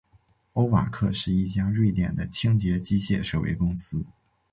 [0.53, 4.03] 欧瓦克是一家瑞典的清洁机械设备公司。